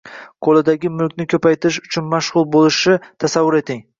[0.45, 3.87] qo‘lidagi mulkini ko‘paytirish bilan mashg‘ul bo‘lishini tasavvur eting!